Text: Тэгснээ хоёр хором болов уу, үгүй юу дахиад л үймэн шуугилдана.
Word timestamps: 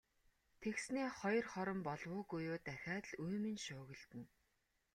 Тэгснээ 0.61 1.07
хоёр 1.19 1.45
хором 1.51 1.79
болов 1.87 2.11
уу, 2.13 2.21
үгүй 2.23 2.41
юу 2.51 2.57
дахиад 2.67 3.03
л 3.09 3.15
үймэн 3.25 3.57
шуугилдана. 3.65 4.27